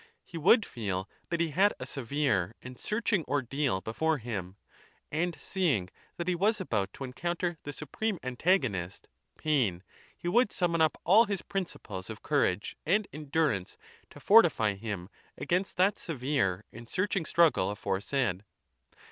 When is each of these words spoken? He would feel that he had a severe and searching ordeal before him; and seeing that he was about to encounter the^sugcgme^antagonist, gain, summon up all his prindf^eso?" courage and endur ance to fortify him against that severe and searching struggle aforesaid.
He 0.23 0.35
would 0.39 0.65
feel 0.65 1.07
that 1.29 1.39
he 1.39 1.49
had 1.51 1.75
a 1.79 1.85
severe 1.85 2.55
and 2.59 2.75
searching 2.79 3.23
ordeal 3.27 3.81
before 3.81 4.17
him; 4.17 4.55
and 5.11 5.37
seeing 5.39 5.89
that 6.17 6.27
he 6.27 6.33
was 6.33 6.59
about 6.59 6.91
to 6.93 7.03
encounter 7.03 7.59
the^sugcgme^antagonist, 7.63 9.01
gain, 9.39 9.83
summon 10.49 10.81
up 10.81 10.99
all 11.03 11.25
his 11.25 11.43
prindf^eso?" 11.43 12.19
courage 12.23 12.75
and 12.83 13.07
endur 13.11 13.55
ance 13.55 13.77
to 14.09 14.19
fortify 14.19 14.73
him 14.73 15.07
against 15.37 15.77
that 15.77 15.99
severe 15.99 16.65
and 16.73 16.89
searching 16.89 17.25
struggle 17.27 17.69
aforesaid. 17.69 18.43